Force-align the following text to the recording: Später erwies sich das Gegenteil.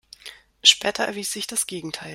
Später 0.63 1.03
erwies 1.05 1.31
sich 1.31 1.45
das 1.45 1.67
Gegenteil. 1.67 2.09